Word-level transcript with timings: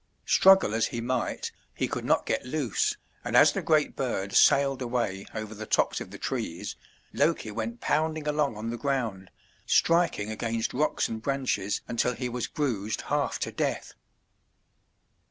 Struggle 0.25 0.73
as 0.73 0.87
he 0.87 0.99
might, 0.99 1.51
he 1.75 1.87
could 1.87 2.03
not 2.05 2.25
get 2.25 2.43
loose, 2.43 2.97
and 3.23 3.37
as 3.37 3.51
the 3.51 3.61
great 3.61 3.95
bird 3.95 4.33
sailed 4.33 4.81
away 4.81 5.27
over 5.35 5.53
the 5.53 5.67
tops 5.67 6.01
of 6.01 6.09
the 6.09 6.17
trees, 6.17 6.75
Loki 7.13 7.51
went 7.51 7.81
pounding 7.81 8.27
along 8.27 8.57
on 8.57 8.71
the 8.71 8.79
ground, 8.79 9.29
striking 9.67 10.31
against 10.31 10.73
rocks 10.73 11.07
and 11.07 11.21
branches 11.21 11.81
until 11.87 12.15
he 12.15 12.29
was 12.29 12.47
bruised 12.47 13.01
half 13.13 13.37
to 13.37 13.51
death. 13.51 13.93